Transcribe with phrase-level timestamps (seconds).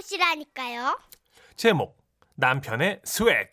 [0.00, 0.98] 찾아보시라니까요.
[1.56, 1.98] 제목
[2.36, 3.50] 남편의 swag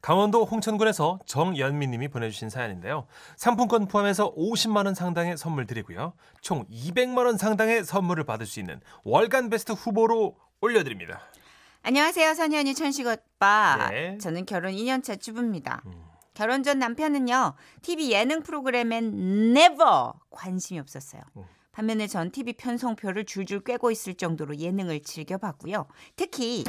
[0.00, 3.06] 강원도 홍천군에서 정연미 님이 보내주신 사연인데요.
[3.36, 6.12] 상품권 포함해서 50만 원 상당의 선물 드리고요.
[6.40, 11.20] 총 200만 원 상당의 선물을 받을 수 있는 월간 베스트 후보로 올려드립니다.
[11.82, 13.88] 안녕하세요, 선현이 천식 오빠.
[13.90, 14.18] 네.
[14.18, 15.82] 저는 결혼 2년차 주부입니다.
[16.34, 21.22] 결혼 전 남편은요, TV 예능 프로그램엔 never 관심이 없었어요.
[21.36, 21.44] 음.
[21.78, 25.86] 반면에 전 TV 편성표를 줄줄 꿰고 있을 정도로 예능을 즐겨봤고요.
[26.16, 26.64] 특히,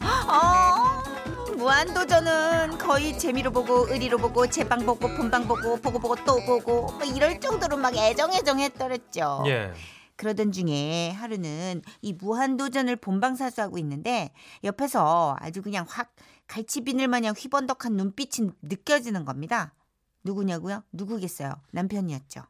[0.00, 6.92] 어, 무한도전은 거의 재미로 보고, 의리로 보고, 제방 보고, 본방 보고, 보고 보고 또 보고,
[6.92, 9.42] 뭐 이럴 정도로 막 애정애정했더랬죠.
[9.46, 9.72] 예.
[10.14, 14.30] 그러던 중에 하루는 이 무한도전을 본방사수하고 있는데
[14.62, 16.14] 옆에서 아주 그냥 확
[16.46, 19.74] 갈치비늘 마냥 휘번덕한 눈빛이 느껴지는 겁니다.
[20.22, 20.84] 누구냐고요?
[20.92, 21.54] 누구겠어요?
[21.72, 22.42] 남편이었죠.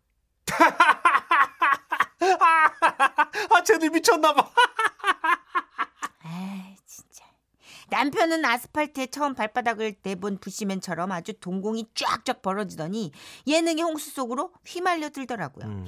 [3.50, 4.50] 아, 쟤들 미쳤나봐.
[6.22, 7.24] 아 진짜.
[7.88, 13.12] 남편은 아스팔트에 처음 발바닥을 내본 부시맨처럼 아주 동공이 쫙쫙 벌어지더니
[13.46, 15.66] 예능의 홍수 속으로 휘말려 들더라고요.
[15.66, 15.86] 음.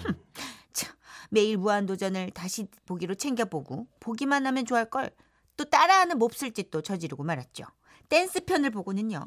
[0.73, 0.95] 참,
[1.31, 5.11] 매일 무한도전을 다시 보기로 챙겨보고 보기만 하면 좋아할 걸
[5.57, 7.65] 또 따라하는 몹쓸 짓도 저지르고 말았죠.
[8.09, 9.27] 댄스 편을 보고는요.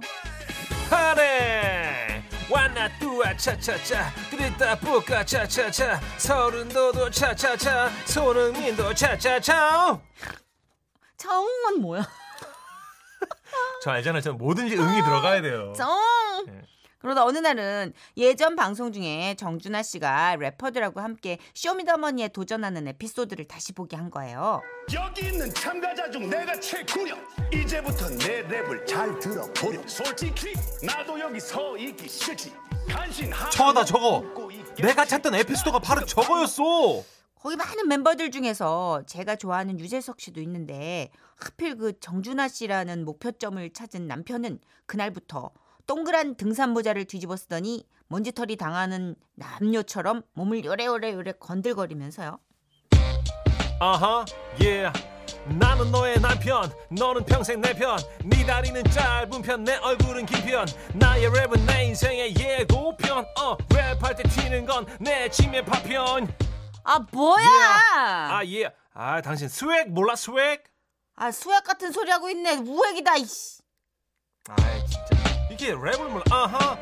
[0.90, 2.05] 하네
[2.50, 10.00] 와나 뚜아 차차차 그랬다 뽀까 차차차 서른도도 차차차 손흥민도 차차차
[11.18, 12.08] 정은 뭐야?
[13.84, 15.90] 저 알잖아요 저는 뭐든지 응이 들어가야 돼요 정.
[16.48, 16.62] 네.
[17.06, 23.96] 그러다 어느 날은 예전 방송 중에 정준하 씨가 래퍼들하고 함께 쇼미더머니에 도전하는 에피소드를 다시 보게
[23.96, 24.64] 한 거예요.
[24.92, 31.78] 여기 있는 참가자 중 내가 최고령 이제부터 내 랩을 잘 들어보렴 솔직히 나도 여기 서
[31.78, 32.52] 있기 싫지.
[32.90, 34.24] 간신 하나 저거다 저거.
[34.80, 37.04] 내가 찾던 에피소드가 바로 저거였어.
[37.36, 44.08] 거기 많은 멤버들 중에서 제가 좋아하는 유재석 씨도 있는데 하필 그 정준하 씨라는 목표점을 찾은
[44.08, 44.58] 남편은
[44.88, 45.52] 그날부터
[45.88, 52.40] 동그란 등산 모자를 뒤집어 쓰더니 먼지털이 당하는 남녀처럼 몸을 요래요래요래 건들거리면서요.
[53.80, 54.24] 아하
[54.64, 54.90] 예
[55.60, 60.66] 나는 너의 남편 너는 평생 내 편 네 다리는 짧은 편 내 얼굴은 긴 편
[60.94, 66.34] 나의 랩은 내 인생의 예고편 어 랩할 때 튀는 건 내 침의 파편
[66.84, 67.46] 아 뭐야?
[68.38, 70.64] 아예 아 당신 swag 몰라 swag
[71.18, 72.58] 아 수액 같은 소리 하고 있네.
[72.58, 73.16] 우액이다.
[73.18, 73.62] 이씨.
[74.50, 75.15] 아 진짜
[75.52, 76.78] 이게 랩을 아하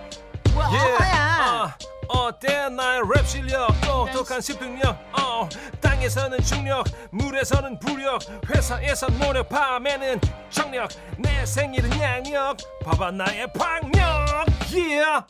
[0.53, 0.67] 뭐야?
[0.99, 1.17] 아야.
[1.41, 5.47] 아, 어때 나의 랩 실력 똑똑한 습득력 어
[5.81, 10.19] 땅에서는 중력 물에서는 부력 회사에서 노력 밤에는
[10.49, 15.25] 정력 내 생일은 양력 봐봐 나의 박력 yeah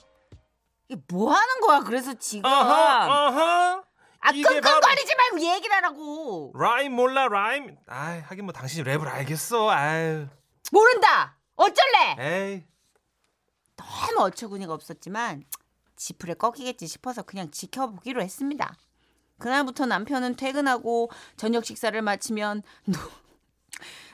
[0.89, 1.79] 이게 뭐 하는 거야?
[1.81, 3.83] 그래서 지금 아하 아하
[4.25, 6.53] 아 끙끙거리지 말고 얘기를 하라고.
[6.57, 10.27] rhyme 몰라 rhyme 아 하긴 뭐 당신이 랩을 알겠어 아유
[10.71, 11.37] 모른다.
[11.55, 12.15] 어쩔래?
[12.19, 12.63] 에이
[14.01, 15.43] 너무 어처구니가 없었지만
[15.95, 18.75] 제풀에 꺾이겠지 싶어서 그냥 지켜보기로 했습니다.
[19.39, 22.99] 그날부터 남편은 퇴근하고 저녁 식사를 마치면 노,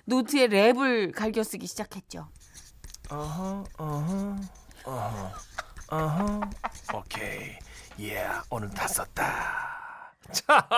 [0.05, 2.29] 노트에 랩을 갈겨 쓰기 시작했죠.
[3.09, 4.35] 어허 어허
[4.85, 5.31] 어허
[5.89, 6.41] 어허
[6.93, 7.57] 오케이
[8.01, 10.69] 예 오늘 다 썼다 자,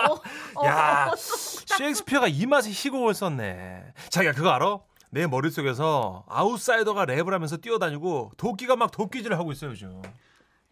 [0.64, 4.78] 야 셰익스피어가 이 맛에 희곡을 썼네 자기가 그거 알아?
[5.14, 10.00] 내 머릿속에서 아웃사이더가 랩을 하면서 뛰어다니고 도끼가 막 도끼질을 하고 있어요 요즘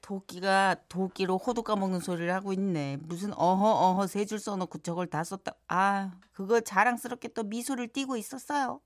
[0.00, 2.96] 도끼가 도끼로 호두 까먹는 소리를 하고 있네.
[3.02, 5.52] 무슨 어허 어허 세 줄 써놓고 저걸 다 썼다.
[5.68, 8.80] 아 그거 자랑스럽게 또 미소를 띠고 있었어요.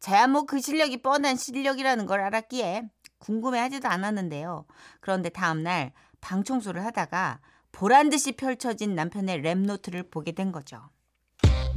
[0.00, 2.82] 저야 뭐 그 실력이 뻔한 실력이라는 걸 알았기에
[3.18, 4.66] 궁금해하지도 않았는데요.
[5.00, 7.40] 그런데 다음날 방 청소를 하다가
[7.72, 10.90] 보란 듯이 펼쳐진 남편의 랩 노트를 보게 된 거죠.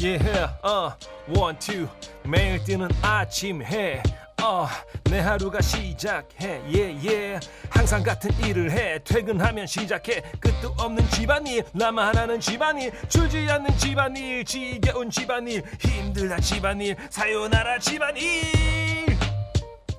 [0.02, 0.20] 예,
[0.62, 0.96] 어,
[1.36, 1.88] one, two.
[2.24, 4.04] 매일 뜨는 아침 해.
[4.44, 4.68] 어,
[5.06, 6.62] 내 하루가 시작해.
[6.72, 7.40] 예, 예.
[7.72, 9.00] 항상 같은 일을 해.
[9.04, 10.22] 퇴근하면 시작해.
[10.40, 11.64] 끝도 없는 집안일.
[11.74, 12.92] 나만 하는 집안일.
[13.10, 14.46] 줄지 않는 집안일.
[14.46, 15.64] 지겨운 집안일.
[15.82, 16.96] 힘들다 집안일.
[17.10, 18.44] さよなら 집안일.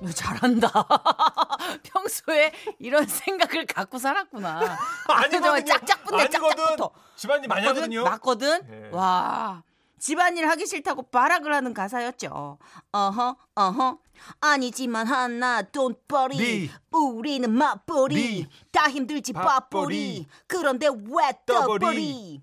[0.01, 0.71] 너 잘한다.
[1.83, 4.77] 평소에 이런 생각을 갖고 살았구나.
[5.09, 5.65] 아니거든요.
[5.65, 6.55] 짝짝붙네 아니거든.
[6.55, 6.91] 짝짝붙어.
[7.17, 7.81] 집안일 많이 맞거든?
[7.81, 8.03] 하거든요.
[8.05, 8.61] 맞거든?
[8.71, 8.89] 예.
[8.95, 9.61] 와.
[9.99, 12.57] 집안일 하기 싫다고 발악을 하는 가사였죠.
[12.91, 13.99] 어허, 어허.
[14.41, 16.37] 아니지만 하나, don't worry.
[16.37, 16.69] 리.
[16.91, 18.15] 우리는 맞벌이.
[18.15, 18.47] 리.
[18.71, 20.27] 다 힘들지, 밥벌이.
[20.47, 21.31] 그런데 왜.
[21.45, 22.41] 떠벌이?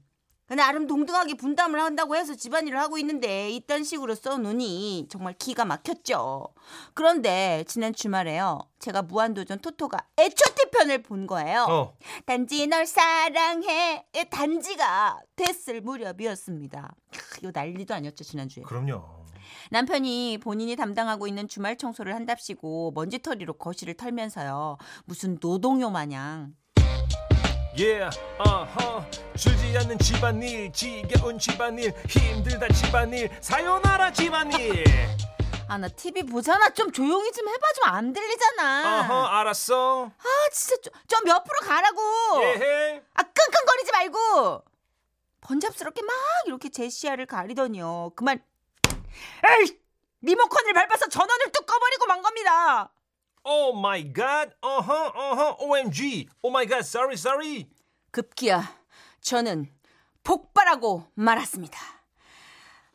[0.54, 6.46] 나름 동등하게 분담을 한다고 해서 집안일을 하고 있는데 이딴 식으로 써놓으니 정말 기가 막혔죠.
[6.94, 8.60] 그런데 지난 주말에요.
[8.78, 10.70] 제가 무한도전 토토가 H.O.T.
[10.70, 11.66] 편을 본 거예요.
[11.68, 11.96] 어.
[12.26, 16.94] 단지 널 사랑해 의 단지가 됐을 무렵이었습니다.
[17.10, 18.62] 크, 이거 난리도 아니었죠 지난주에.
[18.62, 19.26] 그럼요.
[19.70, 24.78] 남편이 본인이 담당하고 있는 주말 청소를 한답시고 먼지털이로 거실을 털면서요.
[25.06, 26.54] 무슨 노동요 마냥
[27.78, 29.04] Yeah, 어허.
[29.36, 34.84] 줄지 않는 집안일, 지겨운 집안일, 힘들다 집안일, 사요나라 집안일.
[35.68, 36.70] 아 나 TV 보잖아.
[36.70, 37.60] 좀 조용히 좀 해봐.
[37.74, 39.00] 좀 안 들리잖아.
[39.00, 40.06] 어허, 알았어.
[40.16, 42.00] 아 진짜 좀 옆으로 가라고.
[42.44, 43.02] 예해.
[43.14, 44.62] 아 끙끙거리지 말고.
[45.42, 46.14] 번잡스럽게 막
[46.46, 48.12] 이렇게 제 시야를 가리더니요.
[48.16, 48.42] 그만.
[49.44, 49.78] 에이!
[50.22, 52.90] 리모컨을 밟아서 전원을 뚝 꺼버리고 만 겁니다
[53.48, 54.54] Oh my god.
[54.60, 55.56] 어허, 어허.
[55.60, 56.28] OMG.
[56.42, 56.80] Oh my god.
[56.84, 57.68] Sorry, sorry.
[58.10, 58.74] 급기야
[59.20, 59.66] 저는
[60.24, 61.78] 폭발하고 말았습니다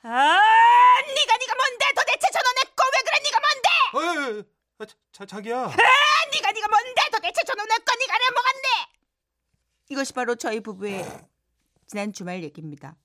[0.03, 4.43] 아 니가 니가 뭔데 도대체 전원했고 왜 그래 니가 뭔데 에이,
[4.79, 5.57] 아, 자, 자, 자기야.
[5.65, 8.67] 아 니가 니가 뭔데 도대체 전원했고 니가 내 뭐간데
[9.89, 11.05] 이것이 바로 저희 부부의
[11.85, 12.95] 지난 주말 얘기입니다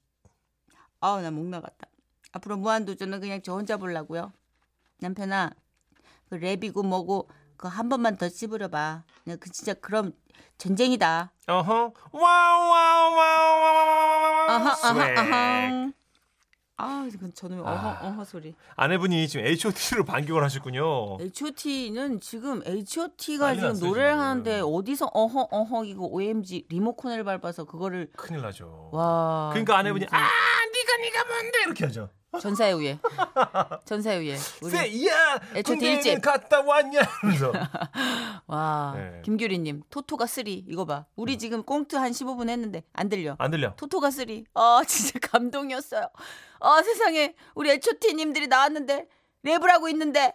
[1.01, 1.87] 아우 나 목 나갔다
[2.33, 4.33] 앞으로 무한도전은 그냥 저 혼자 보려고요
[5.01, 5.51] 남편아
[6.29, 10.13] 그 랩이고 뭐고 그 한 번만 더 씹으려봐 그냥 그 진짜 그럼
[10.59, 11.93] 전쟁이다 어허.
[12.13, 14.51] wow, wow, wow, wow.
[14.51, 15.21] 아하 아하.
[15.21, 15.93] 아하
[16.79, 18.01] 아 이건 저는 어허 아.
[18.03, 21.17] 어허 소리 아내분이 지금 H.O.T로 반격을 하셨군요.
[21.23, 24.21] H.O.T.는 지금 H.O.T.가 지금 났어요, 노래를 지금.
[24.23, 28.91] 하는데 어디서 어허 어허 이거 OMG 리모컨을 밟아서 그거를 큰일 나죠.
[28.93, 30.19] 와 그러니까 아내분이 진짜.
[30.19, 32.11] 아, 네가 네가 뭔데 이렇게 하죠.
[32.41, 32.99] 전사의 후예
[33.85, 35.35] 전사의 후예 우리 쎄야.
[35.55, 35.63] H.O.T.
[35.65, 36.23] 군대는 일집.
[36.23, 37.53] 갔다 왔냐 하면서.
[38.47, 39.23] 와 네.
[39.25, 43.75] 김규리님 토토가 쓰리 이거 봐 우리 지금 꽁트 한 15분 했는데 안 들려 안 들려.
[43.77, 46.09] 토토가 쓰리 아 진짜 감동이었어요
[46.61, 49.09] 아 세상에 우리 H.O.T.님들이 나왔는데
[49.45, 50.35] 랩을 하고 있는데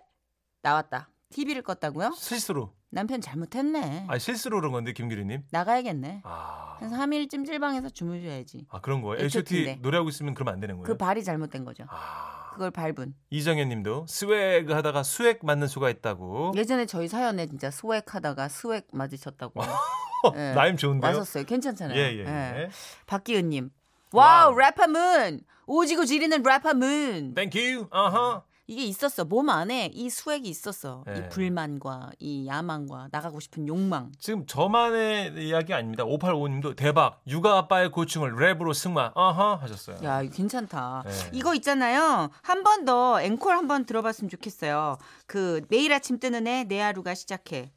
[0.62, 2.16] 나왔다 TV를 껐다고요?
[2.16, 2.74] 실수로.
[2.94, 5.44] 남편 잘못했네 아 실수로 그런 건데 김규리님.
[5.52, 6.78] 나가야겠네 아.
[6.80, 9.24] 한 3일 찜질방에서 주무셔야지 아 그런 거예요.
[9.24, 9.78] H.O.T.
[9.82, 10.86] 노래하고 있으면 그러면 안 되는 거예요.
[10.86, 12.50] 그 발이 잘못된 거죠 아.
[12.54, 16.52] 그걸 밟은 이정현님도 swag 하다가 수액 맞는 수가 있다고.
[16.56, 19.62] 예전에 저희 사연에 진짜 swag 하다가 수액 맞으셨다고
[20.36, 20.54] 예.
[20.54, 21.12] rhyme 좋은데요?
[21.14, 22.20] 맞았어요 괜찮잖아요 예예.
[22.26, 22.28] 예.
[22.64, 22.70] 예.
[23.08, 23.70] 박기은님
[24.12, 24.60] wow wow.
[24.60, 27.88] 래퍼문 오지고 지리는 래퍼문 thank you.
[27.90, 28.44] 어허.
[28.68, 31.18] 이게 있었어 몸 안에 이 swag이 있었어 예.
[31.18, 36.06] 이 불만과 이 야망과 나가고 싶은 욕망 지금 저만의 이야기 아닙니다.
[36.06, 37.22] 5855님도 대박.
[37.28, 39.12] 육아 아빠의 고충을 랩으로 승화.
[39.16, 39.98] 어허 하셨어요.
[40.04, 41.12] 야 이거 괜찮다 예.
[41.34, 46.64] 이거 있잖아요 한 번 더 앵콜 한 번 들어봤으면 좋겠어요 그 매일 아침 뜨는 해
[46.64, 47.72] 내 하루가 시작해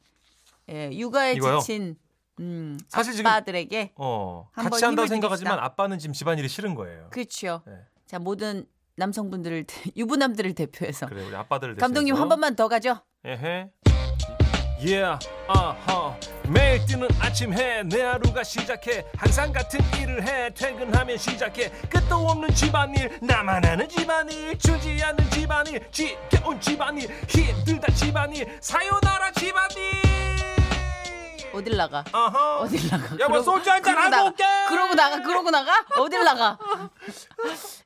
[0.69, 1.59] 예, 육아에 이거요?
[1.59, 1.95] 지친
[2.39, 4.49] 음, 사실 지금- 아빠들에게 어.
[4.53, 5.59] 같이 한다고 생각하지만.
[5.59, 7.07] 아빠는 지금 집안일이 싫은 거예요.
[7.11, 7.73] 그렇죠 네.
[8.05, 8.65] 자 모든
[8.97, 9.65] 남성분들을
[9.97, 12.21] 유부남들을 대표해서 그래 우리 아빠들을 감독님 대신해서.
[12.21, 13.69] 한 번만 더 가죠 에헤.
[14.77, 16.19] Yeah, 어허.
[16.49, 19.05] 매일 뜨는 아침 해, 내 하루가 시작해.
[19.15, 21.69] 항상 같은 일을 해, 퇴근하면 시작해.
[21.89, 30.14] 끝도 없는 집안일, 나만 아는 집안일, 주지 않는 집안일, 지겨운 집안일, 힘들다 집안일, 사요나라 집안일.
[31.55, 32.59] 어딜 나가 어허.
[32.59, 34.27] 어딜 나가 여보 그러고- 소주 한잔 하고.
[34.27, 34.43] 올게.
[34.69, 36.57] 그러고 나가 그러고 나가 어딜 나가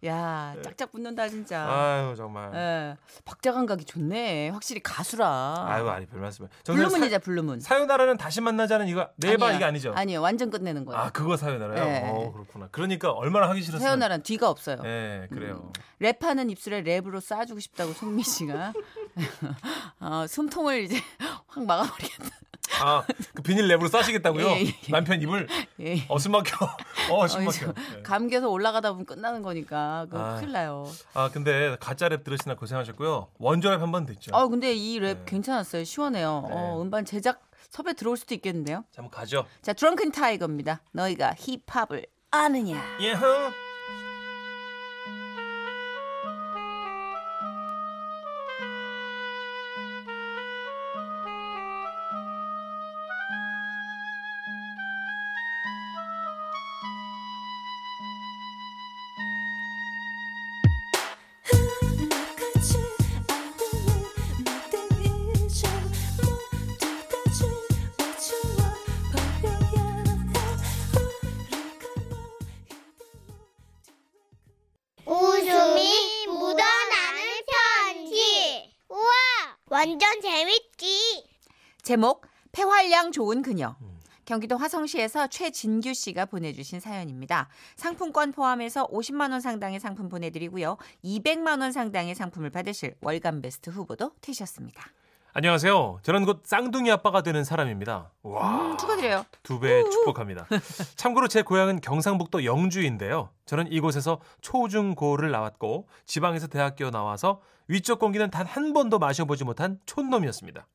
[0.05, 2.51] 야 짝짝 붙는다 진짜 아유 정말.
[2.53, 2.97] 예.
[3.25, 6.49] 박자 감각이 좋네 확실히 가수라 아유 아니 별 말씀을.
[6.65, 9.51] 블루문이자 블루문 사요나라는 다시 만나자는 이거 never.
[9.53, 9.93] 이게 아니죠?
[9.95, 11.83] 아니요 완전 끝내는 거예요 아 그거 사요나라요?
[11.85, 12.09] 네.
[12.11, 12.67] 어 그렇구나.
[12.71, 13.87] 그러니까 얼마나 하기 싫었어요.
[13.87, 15.71] 태어나란 뒤가 없어요 네 그래요.
[16.01, 18.73] 랩하는 입술에 랩으로 쏴주고 싶다고 송미 씨가
[19.99, 20.97] 어, 숨통을 이제
[21.47, 22.29] 확 막아버리겠다
[22.81, 24.45] 아, 그 비닐 랩으로 싸시겠다고요?
[24.47, 24.91] 예, 예, 예.
[24.91, 25.47] 남편 입을
[25.81, 26.05] 예.
[26.07, 26.65] 어 숨막혀.
[27.09, 27.49] 어 어, 숨막혀.
[27.49, 28.01] 이제 네.
[28.03, 30.35] 감기에서 올라가다 보면 끝나는 거니까 그거 아.
[30.35, 30.87] 큰일 나요.
[31.13, 33.29] 아 근데 가짜 랩 들으시나 고생하셨고요.
[33.39, 34.35] 원조 랩한번 듣죠.
[34.35, 35.21] 아 근데 이랩 네.
[35.25, 35.83] 괜찮았어요.
[35.83, 36.45] 시원해요.
[36.47, 36.53] 네.
[36.55, 38.83] 어, 음반 제작 섭외 들어올 수도 있겠는데요.
[38.91, 39.45] 자, 한번 가죠.
[39.61, 40.81] 자, 드렁큰 타이거입니다.
[40.91, 42.81] 너희가 힙합을 아느냐?
[42.99, 43.25] yeah.
[79.79, 81.23] 완전 재밌지.
[81.83, 83.77] 제목 폐활량 좋은 그녀.
[84.25, 87.47] 경기도 화성시에서 최진규 씨가 보내주신 사연입니다.
[87.77, 90.75] 상품권 포함해서 50만 원 상당의 상품 보내드리고요.
[91.05, 94.83] 200만 원 상당의 상품을 받으실 월간 베스트 후보도 되셨습니다.
[95.33, 95.99] 안녕하세요.
[96.01, 98.11] 저는 곧 쌍둥이 아빠가 되는 사람입니다.
[98.23, 98.61] 와.
[98.71, 99.25] 음, 축하드려요.
[99.43, 100.47] 두 배 축복합니다.
[100.95, 103.29] 참고로 제 고향은 경상북도 영주인데요.
[103.45, 110.65] 저는 이곳에서 초중고를 나왔고 지방에서 대학교 나와서 위쪽 공기는 단 한 번도 마셔보지 못한 촌놈이었습니다.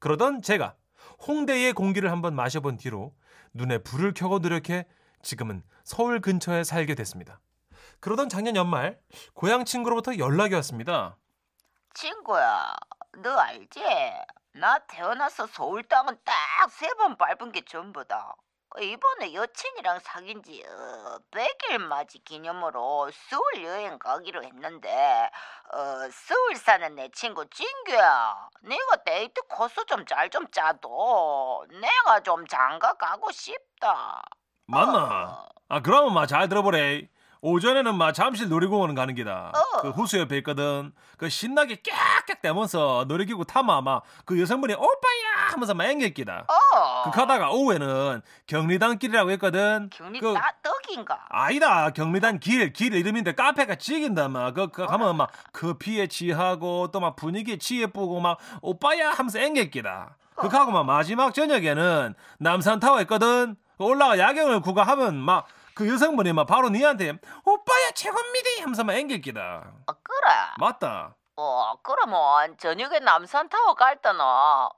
[0.00, 0.74] 그러던 제가
[1.28, 3.14] 홍대의 공기를 한번 마셔본 뒤로
[3.54, 4.86] 눈에 불을 켜고 노력해
[5.22, 7.40] 지금은 서울 근처에 살게 됐습니다.
[8.00, 8.98] 그러던 작년 연말
[9.34, 11.16] 고향 친구로부터 연락이 왔습니다.
[11.94, 12.72] 친구야,
[13.18, 13.80] 너 알지?
[14.52, 16.34] 나 태어나서 서울 땅은 딱
[16.70, 18.34] 세 번 밟은 게 전부다.
[18.80, 25.28] 이번에 여친이랑 사귄 지 어, 100일 맞이 기념으로 서울 여행 가기로 했는데
[25.72, 32.46] 어, 서울 사는 내 친구 진규야 네가 데이트 코스 좀 잘 좀 짜도 내가 좀
[32.46, 34.22] 장가 가고 싶다
[34.66, 35.48] 맞나?
[35.68, 37.08] 아 그러면 마 잘 들어보래.
[37.42, 39.50] 오전에는 마 잠실 놀이공원 가는 기다.
[39.54, 39.80] 어.
[39.82, 40.92] 그 호수 옆에 있거든.
[41.16, 46.46] 그 신나게 깍깍 대면서 놀이기구 타마 막그 여성분이 오빠야 하면서 막 앵길 기다.
[46.48, 49.88] 어 그 가다가 오후에는 경리단 길이라고 했거든.
[49.90, 51.18] 경리 그- 나 떡인가?
[51.30, 54.52] 아니다 경리단 길, 길 이름인데 카페가 쥑인다 막.
[54.54, 60.16] 그, 그 가면 막 커피에 취하고 또 막 분위기에 취해보고 막 오빠야 하면서 앵길 기다.
[60.36, 63.56] 그 가고 막 마지막 저녁에는 남산타워 있거든.
[63.78, 65.46] 그 올라가 야경을 구가하면 막
[65.80, 69.72] 그 여성분이 막 바로 니한테 오빠야 최고입니다 하면서 막 앵길 기다.
[69.86, 71.16] 어, 그래 맞다.
[71.36, 74.70] 어, 그러면 저녁에 남산타워 갈 때는 어,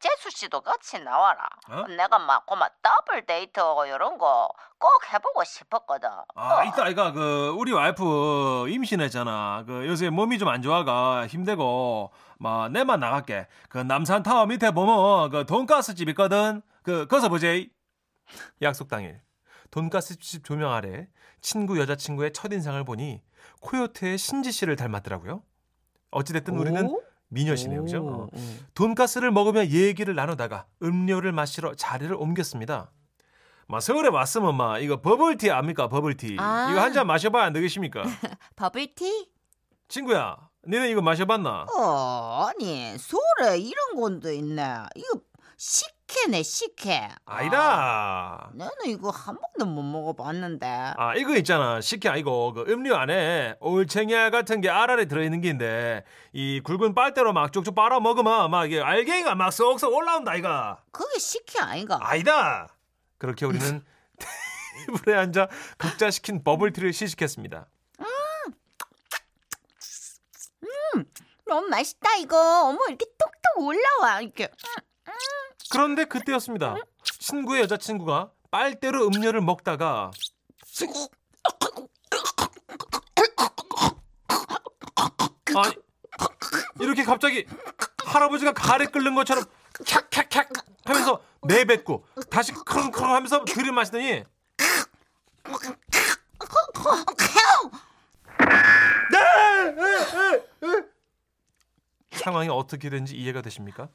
[0.00, 1.48] 제수씨도 같이 나와라.
[1.68, 1.82] 어?
[1.96, 4.48] 내가 막 고마 더블 데이트 이런 거
[4.82, 6.08] 꼭 해보고 싶었거든.
[6.34, 6.64] 아, 어.
[6.64, 9.62] 이따 이가 그 우리 와이프 임신했잖아.
[9.64, 13.46] 그 요새 몸이 좀 안 좋아가 힘들고 막 내만 나갈게.
[13.68, 16.62] 그 남산 타워 밑에 보면 그 돈가스 집 있거든.
[16.82, 17.68] 그 거기서 보제.
[18.60, 19.20] 약속 당일
[19.76, 21.08] 돈가스 집 조명 아래
[21.40, 23.20] 친구 여자친구의 첫인상을 보니
[23.62, 25.42] 코요태의 신지 씨를 닮았더라고요.
[26.12, 26.94] 어찌됐든 우리는
[27.28, 28.06] 미녀시네요, 그죠?
[28.06, 28.28] 어.
[28.74, 32.92] 돈가스를 먹으며 얘기를 나누다가 음료를 마시러 자리를 옮겼습니다.
[33.66, 36.68] 마 서울에 왔으면 마 이거 버블티 압니까 버블티 아.
[36.70, 38.02] 이거 한 잔 마셔봐야 안 되겠습니까?
[38.56, 39.30] 버블티?
[39.88, 40.36] 친구야,
[40.66, 41.66] 너네 이거 마셔봤나?
[41.74, 44.62] 어, 아니 서울에 이런 건도 있네.
[44.96, 45.20] 이거
[45.56, 47.08] 식 혜네 식혜.
[47.24, 48.50] 아니다.
[48.54, 50.66] 나는 이거 한 번도 못 먹어봤는데.
[50.96, 56.60] 아 이거 있잖아 식혜 아니고 그 음료 안에 올챙이알 같은 게 알알에 들어있는 게인데 이
[56.60, 61.60] 굵은 빨대로 막 쭉쭉 빨아 먹으면 막 이게 알갱이가 막 쏙쏙 올라온다 이가 그게 식혜
[61.60, 61.98] 아닌가?
[62.00, 62.68] 아니다.
[63.18, 63.84] 그렇게 우리는
[64.86, 67.66] 테이블에 앉아 각자 시킨 버블티를 시식했습니다.
[71.46, 72.68] 너무 맛있다 이거.
[72.68, 74.48] 어머 이렇게 톡톡 올라와 이렇게.
[75.70, 76.76] 그런데 그때였습니다.
[77.18, 80.10] 친구의 여자친구가 빨대로 음료를 먹다가
[85.56, 85.74] 아니
[86.80, 87.46] 이렇게 갑자기
[88.04, 89.44] 할아버지가 가래 끓는 것처럼
[89.74, 94.24] 캬캬캬 하면서 내뱉고 다시 크릉크릉 하면서 들이마시더니
[99.10, 100.42] 네!
[102.12, 103.88] 상황이 어떻게 된지 이해가 되십니까?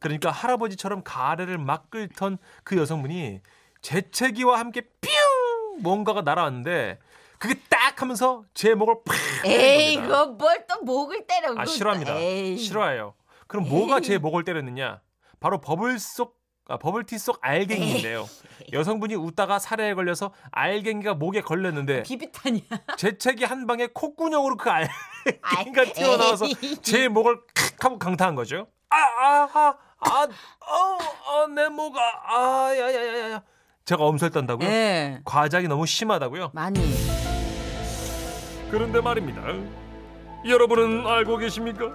[0.00, 3.40] 그러니까 할아버지처럼 가래를 막 끓던 그 여성분이
[3.82, 6.98] 재채기와 함께 뿅 뭔가가 날아왔는데
[7.38, 9.56] 그게 딱 하면서 제 목을 팍 에이
[9.96, 10.04] 때립니다.
[10.06, 11.54] 이거 뭘 또 목을 때려.
[11.56, 12.16] 아 싫어합니다.
[12.18, 12.56] 에이.
[12.58, 13.14] 싫어해요.
[13.46, 15.00] 그럼 뭐가 제 목을 때렸느냐?
[15.40, 18.26] 바로 버블 속 아, 버블티 속 알갱이인데요.
[18.72, 22.62] 여성분이 웃다가 살해에 걸려서 알갱이가 목에 걸렸는데 비비탄이야.
[22.96, 26.76] 재채기 한 방에 콧구녕으로 그 알갱이가 아이, 튀어나와서 에이.
[26.80, 28.68] 제 목을 칵 하고 강타한 거죠.
[28.94, 30.98] 아, 아, 아, 아, 어,
[31.42, 33.42] 어, 내 목아, 아, 야, 야, 야, 야.
[33.84, 34.68] 제가 엄살 떤다고요?
[34.68, 35.20] 예.
[35.24, 36.50] 과장이 너무 심하다고요?
[36.54, 36.80] 많이.
[38.70, 39.42] 그런데 말입니다.
[40.46, 41.92] 여러분은 알고 계십니까?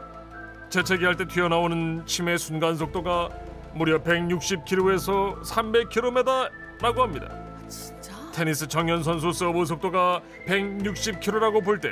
[0.70, 3.30] 재채기 할 때 튀어나오는 침의 순간 속도가
[3.74, 7.28] 무려 160km에서 300km라고 합니다.
[7.68, 8.14] 진짜?
[8.34, 11.90] 테니스 정연 선수 서브 속도가 160km라고 볼 때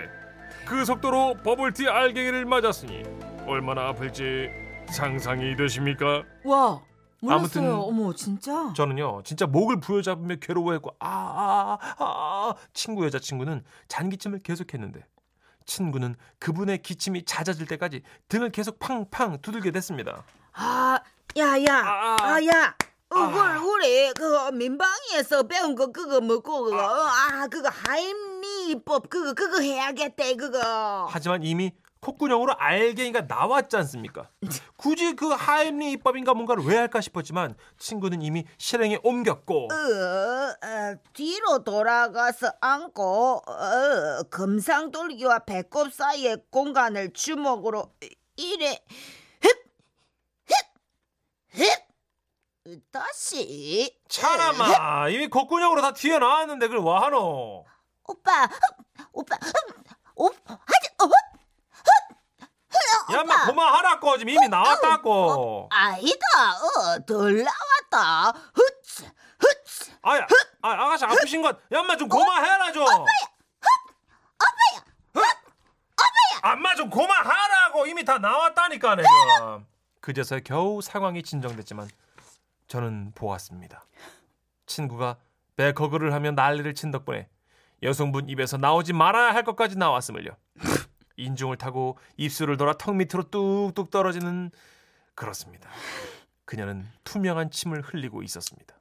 [0.65, 3.03] 그 속도로 버블티 알갱이를 맞았으니
[3.47, 4.49] 얼마나 아플지
[4.89, 6.23] 상상이 되십니까?
[6.43, 6.81] 와.
[7.19, 7.39] 몰랐어요.
[7.39, 8.71] 아무튼 어머 진짜.
[8.75, 15.03] 저는요 진짜 목을 부여잡으며 괴로워했고 아아아 아, 아, 친구 여자친구는 잔기침을 계속했는데
[15.65, 20.23] 친구는 그분의 기침이 잦아질 때까지 등을 계속 팡팡 두들겨 댔습니다.
[20.53, 20.99] 아,
[21.35, 22.33] 야야, 아, 아.
[22.35, 22.75] 아야.
[23.09, 23.27] 아.
[23.27, 30.35] 그걸 우리 그 민방위에서 배운 거 그거 뭐고 그거 아 그거 하임리법 그거 그거 해야겠대
[30.35, 34.29] 그거 하지만 이미 콧구녕으로 알갱이가 나왔지 않습니까?
[34.77, 41.63] 굳이 그 하임리 입법인가 뭔가를 왜 할까 싶었지만 친구는 이미 실행에 옮겼고 어, 어, 뒤로
[41.63, 47.93] 돌아가서 앉고 어, 금상돌기와 배꼽 사이의 공간을 주먹으로
[48.35, 48.79] 이래
[51.55, 51.87] 흡흡흡
[52.91, 57.65] 다시 차라마 이미 콧구녕으로 다 튀어나왔는데 그걸 와하노
[58.09, 58.51] 오빠 흡,
[59.11, 59.53] 오빠 흡,
[60.15, 61.13] 오 하지 어, 흡.
[63.13, 63.45] 야 인마.
[63.45, 64.17] 그만하라고.
[64.17, 65.69] 지금 이미 나왔다고.
[65.71, 66.17] 아니다.
[66.61, 68.37] 어 덜 나왔다.
[68.53, 68.63] 흡
[69.39, 69.57] 흡.
[70.03, 70.25] 아야
[70.61, 72.85] 아, 아가씨 아프신 것 야마 좀 그만해라 좀
[76.41, 77.85] 안마 좀 그만하라고.
[77.87, 79.61] 이미 다 나왔다니까 내가
[80.01, 81.89] 그제서 겨우 상황이 진정됐지만
[82.67, 83.83] 저는 보았습니다.
[84.65, 85.17] 친구가
[85.55, 87.27] 백허그를 하며 난리를 친 덕분에
[87.83, 90.31] 여성분 입에서 나오지 말아야 할 것까지 나왔음을요
[91.17, 94.51] 인중을 타고 입술을 돌아 턱 밑으로 뚝뚝 떨어지는
[95.15, 95.69] 그렇습니다
[96.45, 98.75] 그녀는 투명한 침을 흘리고 있었습니다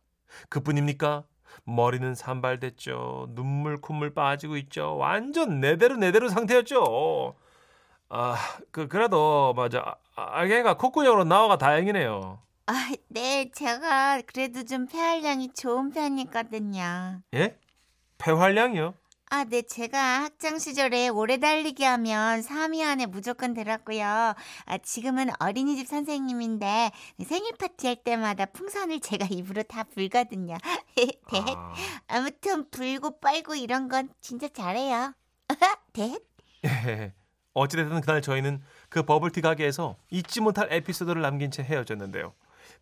[0.49, 1.25] 그뿐입니까?
[1.64, 3.28] 머리는 산발됐죠.
[3.31, 4.97] 눈물 콧물 빠지고 있죠.
[4.97, 7.35] 완전 내대로 내대로 상태였죠.
[8.09, 8.37] 아,
[8.71, 9.97] 그 그래도 맞아.
[10.14, 12.40] 아, 알갱이가 콧구녕으로 나와가 다행이네요.
[12.66, 17.21] 아, 네, 제가 그래도 좀 폐활량이 좋은 편이거든요.
[17.35, 17.59] 예?
[18.19, 18.95] 폐활량이요?
[19.28, 24.04] 아, 네, 제가 학창 시절에 오래 달리기 하면 3위 안에 무조건 들었고요.
[24.04, 26.92] 아, 지금은 어린이집 선생님인데
[27.25, 30.56] 생일 파티 할 때마다 풍선을 제가 입으로 다 불거든요.
[30.97, 31.11] 네.
[31.56, 31.75] 아,
[32.06, 35.12] 아무튼 불고 빨고 이런 건 진짜 잘해요.
[35.95, 36.18] 네.
[36.64, 37.12] 예.
[37.52, 42.33] 어찌됐든 그날 저희는 그 버블티 가게에서 잊지 못할 에피소드를 남긴 채 헤어졌는데요.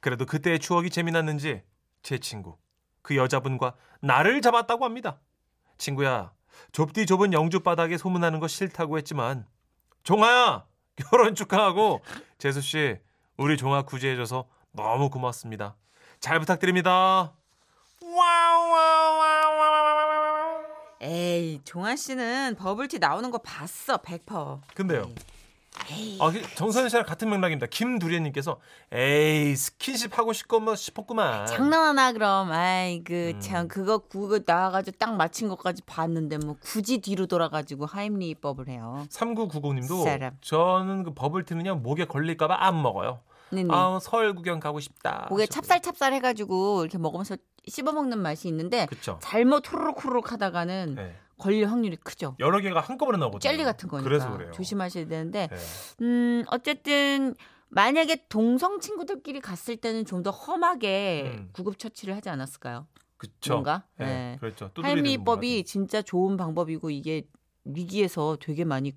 [0.01, 1.63] 그래도 그때의 추억이 재미났는지
[2.03, 2.59] 제 친구
[3.01, 5.21] 그 여자분과 나를 잡았다고 합니다.
[5.79, 6.33] 친구야,
[6.73, 9.47] 좁디 좁은 영주 바닥에 소문나는 거 싫다고 했지만
[10.03, 10.67] 종아야
[10.97, 12.01] 결혼 축하하고
[12.39, 12.99] 재수 씨
[13.37, 15.77] 우리 종아 구제해줘서 너무 고맙습니다.
[16.21, 17.33] 잘 부탁드립니다.
[21.01, 24.61] 에이, 종아 씨는 버블티 나오는 거 봤어, 100%.
[24.75, 25.05] 근데요.
[25.09, 25.15] 에이.
[26.21, 27.67] 아, 그 정선희 씨랑 같은 맥락입니다.
[27.67, 28.59] 김두리님께서
[28.93, 31.47] 에이 스킨십 하고 싶구만 싶었구만.
[31.47, 33.41] 장난하나 그럼 아이 그 음.
[33.41, 39.07] 참 그거 그거 나와가지고 딱 맞힌 것까지 봤는데 뭐 굳이 뒤로 돌아가지고 하임리법을 해요.
[39.11, 40.37] 3990님도 사람.
[40.41, 43.21] 저는 그 버블티는요 목에 걸릴까봐 안 먹어요.
[43.51, 43.69] 네네.
[43.71, 45.27] 아 서울 구경 가고 싶다.
[45.31, 49.19] 목에 찹쌀찹쌀 해가지고 이렇게 먹으면서 씹어 먹는 맛이 있는데 그렇죠.
[49.23, 51.17] 잘못 후루룩 후루룩 하다가는 네.
[51.45, 52.37] 걸릴 확률이 크죠.
[52.41, 53.41] 여러 개가 한꺼번에 나오거든요.
[53.51, 54.51] 젤리 같은 거니까 그래서 그래요.
[54.53, 55.57] 조심하셔야 되는데 네.
[56.05, 57.35] 음 어쨌든
[57.69, 61.49] 만약에 동성 친구들끼리 갔을 때는 좀 더 험하게 음.
[61.53, 62.87] 구급 처치를 하지 않았을까요?
[63.19, 63.55] 그쵸.
[63.55, 63.85] 뭔가?
[63.99, 64.07] 네.
[64.07, 64.37] 네.
[64.41, 64.71] 그렇죠.
[64.81, 67.27] 할미법이 진짜 좋은 방법이고 이게
[67.65, 68.93] 위기에서 되게 많이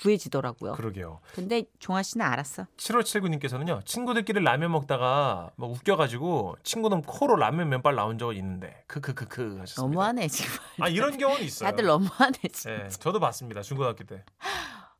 [0.00, 0.72] 구해지더라고요.
[0.72, 1.20] 그러게요.
[1.34, 2.66] 근데 종아 씨는 알았어.
[2.76, 9.82] 7579님께서는요 친구들끼리 라면 먹다가 막 웃겨가지고 친구놈 코로 라면 면발 나온 적이 있는데 크크크크 하셨습니다.
[9.82, 10.52] 너무하네 지금.
[10.80, 11.70] 아 이런 경우는 있어요.
[11.70, 12.70] 다들 너무하네 진짜.
[12.70, 14.24] 네, 저도 봤습니다 중고등학교 때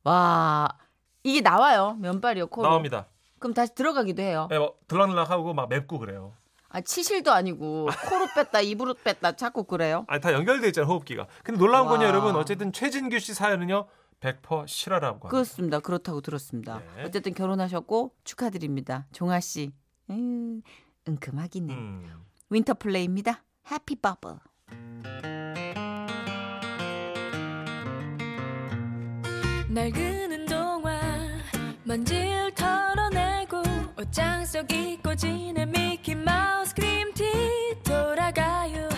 [0.03, 0.69] 와
[1.23, 2.67] 이게 나와요 면발이요 코로.
[2.67, 3.07] 나옵니다.
[3.39, 4.47] 그럼 다시 들어가기도 해요.
[4.49, 6.33] 네, 뭐 들락날락하고 막 맵고 그래요.
[6.69, 10.05] 아 치실도 아니고 코로 뺐다 입으로 뺐다 자꾸 그래요.
[10.07, 11.27] 아니 다 연결돼 있잖아요 호흡기가.
[11.43, 12.09] 근데 놀라운 건요 와.
[12.09, 13.85] 여러분 어쨌든 최진규 씨 사연은요
[14.21, 15.29] 100% 실화라고 합니다.
[15.29, 15.79] 그렇습니다.
[15.79, 16.81] 그렇다고 들었습니다.
[16.95, 17.03] 네.
[17.03, 19.07] 어쨌든 결혼하셨고 축하드립니다.
[19.11, 19.71] 종아 씨.
[20.09, 20.61] 음,
[21.07, 21.73] 응큼하기네.
[21.73, 22.23] 음.
[22.49, 23.43] 윈터 플레이입니다.
[23.71, 24.37] Happy Bubble.
[29.69, 30.99] 낡은 동화
[31.83, 33.63] 먼지를 털어내고
[33.97, 37.23] 옷장 속 잊고 지낸 미키 마우스 그림티
[37.83, 38.90] 돌아가요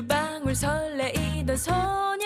[0.00, 2.19] 궁금한 비누방울 설레이던 소녀